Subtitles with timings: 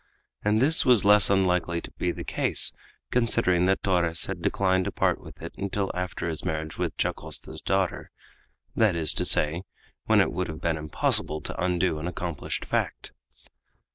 [0.43, 2.73] And this was less unlikely to be the case,
[3.11, 7.61] considering that Torres had declined to part with it until after his marriage with Dacosta's
[7.61, 8.09] daughter
[8.75, 9.61] that is to say,
[10.05, 13.11] when it would have been impossible to undo an accomplished fact.